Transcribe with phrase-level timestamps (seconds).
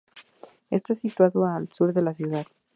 [0.71, 2.47] Está situado al sur de la ciudad.